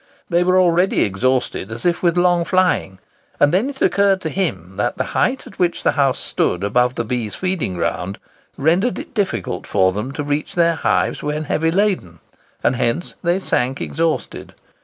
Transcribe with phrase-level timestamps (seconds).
[0.31, 2.97] They were already exhausted, as if with long flying;
[3.39, 6.95] and then it occurred to him that the height at which the house stood above
[6.95, 8.17] the bees' feeding ground
[8.57, 12.17] rendered it difficult for them to reach their hives when heavy laden,
[12.63, 14.55] and hence they sank exhausted.